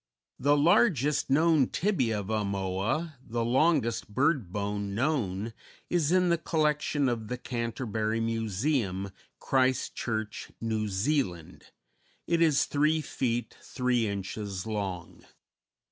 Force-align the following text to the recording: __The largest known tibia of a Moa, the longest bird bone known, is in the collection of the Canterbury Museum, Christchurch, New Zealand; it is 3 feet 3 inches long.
__The 0.43 0.57
largest 0.59 1.29
known 1.29 1.67
tibia 1.69 2.21
of 2.21 2.31
a 2.31 2.43
Moa, 2.43 3.19
the 3.23 3.45
longest 3.45 4.07
bird 4.09 4.51
bone 4.51 4.95
known, 4.95 5.53
is 5.91 6.11
in 6.11 6.29
the 6.29 6.39
collection 6.39 7.07
of 7.07 7.27
the 7.27 7.37
Canterbury 7.37 8.19
Museum, 8.19 9.11
Christchurch, 9.37 10.49
New 10.59 10.87
Zealand; 10.87 11.65
it 12.25 12.41
is 12.41 12.65
3 12.65 12.99
feet 13.01 13.55
3 13.61 14.07
inches 14.07 14.65
long. 14.65 15.23